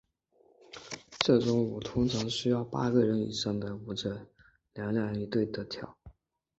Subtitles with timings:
[1.19, 4.25] 这种舞通常需要八个人以上的舞者
[4.73, 5.95] 两两一对地跳。